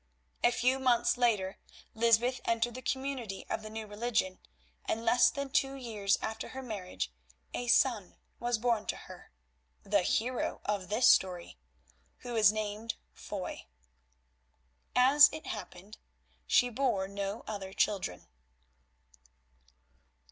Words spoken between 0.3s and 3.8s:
A few months later Lysbeth entered the community of the